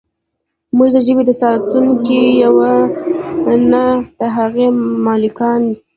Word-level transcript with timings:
موږ 0.75 0.89
د 0.93 0.97
ژبې 1.05 1.33
ساتونکي 1.41 2.21
یو 2.43 2.55
نه 3.71 3.83
د 4.19 4.21
هغې 4.35 4.67
مالکان. 5.05 5.61